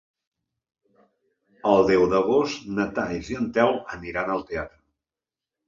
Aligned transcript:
El 1.73 1.85
deu 1.91 2.07
d'agost 2.15 2.67
na 2.79 2.89
Thaís 2.97 3.31
i 3.35 3.39
en 3.43 3.53
Telm 3.61 3.81
aniran 3.99 4.35
al 4.39 4.45
teatre. 4.53 4.85